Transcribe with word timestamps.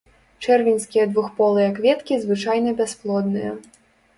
Чэрвеньскія 0.45 1.03
двухполыя 1.11 1.69
кветкі 1.81 2.17
звычайна 2.25 2.69
бясплодныя. 2.81 3.51